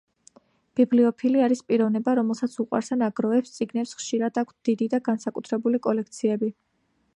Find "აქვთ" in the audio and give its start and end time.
4.43-4.59